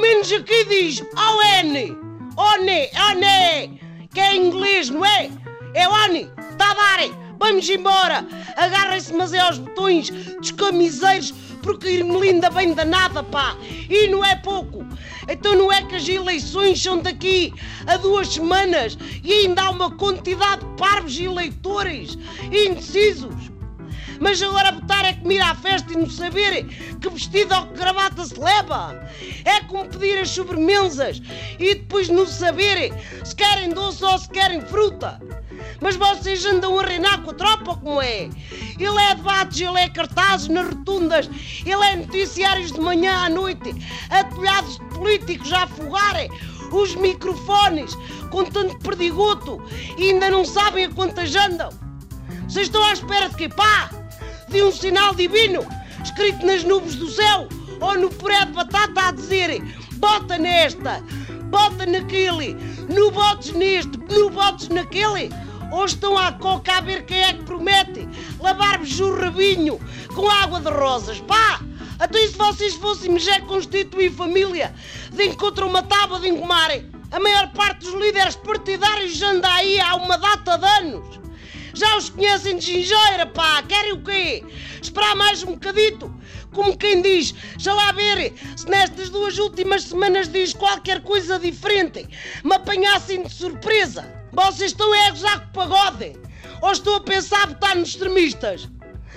[0.00, 1.96] menos aqui diz ON,
[2.36, 3.80] ONE, ONE,
[4.12, 5.30] que é inglês, não é?
[5.74, 6.98] É ONE, tá a dar,
[7.38, 8.26] vamos embora.
[8.56, 11.32] Agarrem-se, mas é aos botões dos camiseiros,
[11.62, 13.56] porque Irmelinda vem danada, pá,
[13.88, 14.84] e não é pouco.
[15.28, 17.52] Então não é que as eleições são daqui
[17.86, 23.57] a duas semanas e ainda há uma quantidade de parvos eleitores indecisos.
[24.20, 26.64] Mas agora botar é comer à festa e não saber
[27.00, 29.08] que vestido ou que gravata se leva.
[29.44, 31.22] É como pedir as sobremesas
[31.58, 32.92] e depois não saber
[33.24, 35.20] se querem doce ou se querem fruta.
[35.80, 38.28] Mas vocês andam a reinar com a tropa, como é?
[38.78, 41.28] Ele é debates, ele é cartazes nas rotundas,
[41.64, 43.74] ele é noticiários de manhã à noite,
[44.10, 46.30] atulhados de políticos a afogarem
[46.72, 47.94] os microfones
[48.30, 49.62] com tanto perdigoto
[49.96, 51.70] e ainda não sabem a quantas andam.
[52.48, 53.48] Vocês estão à espera de quê?
[53.48, 53.97] Pá!
[54.48, 55.66] De um sinal divino
[56.02, 57.48] escrito nas nuvens do céu
[57.80, 59.62] ou no puré de batata a dizer
[59.94, 61.02] bota nesta,
[61.50, 62.54] bota naquele,
[62.88, 65.30] no botes neste, no botes naquele?
[65.70, 68.08] Ou estão à coca a ver quem é que promete
[68.40, 69.78] lavar-vos o rabinho
[70.14, 71.20] com água de rosas?
[71.20, 71.60] Pá!
[71.98, 74.72] Até se vocês fossem já constituir família
[75.12, 79.96] de encontrar uma tábua de engomarem, a maior parte dos líderes partidários anda aí há
[79.96, 81.17] uma data de anos.
[81.78, 84.44] Já os conhecem de gingeira, pá, querem o quê?
[84.82, 86.12] Esperar mais um bocadito?
[86.52, 92.08] Como quem diz, já lá ver se nestas duas últimas semanas diz qualquer coisa diferente,
[92.42, 94.12] me apanhassem de surpresa.
[94.32, 96.16] Vocês estão a gozar com o pagode?
[96.62, 98.68] Ou estou a pensar botar nos extremistas?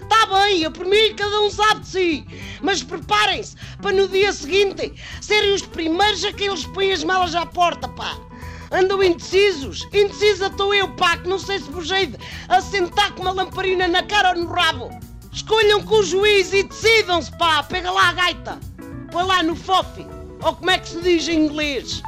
[0.00, 2.26] Está bem, eu por mim cada um sabe de si.
[2.62, 7.34] Mas preparem-se para no dia seguinte serem os primeiros a quem eles põem as malas
[7.34, 8.18] à porta, pá.
[8.70, 9.86] Andam indecisos.
[9.92, 13.86] Indecisa estou eu, pá, que não sei se vos hei de assentar com uma lamparina
[13.86, 14.90] na cara ou no rabo.
[15.32, 17.62] Escolham com o juiz e decidam-se, pá.
[17.62, 18.58] Pega lá a gaita.
[19.10, 20.06] Põe lá no fofi.
[20.42, 22.02] Ou como é que se diz em inglês?